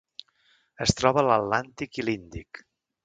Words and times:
Es 0.85 0.95
troba 1.01 1.21
a 1.23 1.25
l'Atlàntic 1.27 2.01
i 2.01 2.07
l'Índic. 2.09 2.65